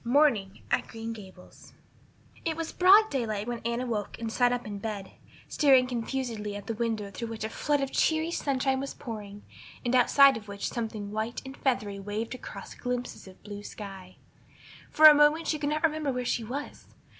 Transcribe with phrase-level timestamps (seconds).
[0.03, 1.73] Morning at Green Gables
[2.43, 5.11] IT was broad daylight when Anne awoke and sat up in bed,
[5.47, 9.43] staring confusedly at the window through which a flood of cheery sunshine was pouring
[9.85, 14.15] and outside of which something white and feathery waved across glimpses of blue sky.
[14.89, 16.87] For a moment she could not remember where she was.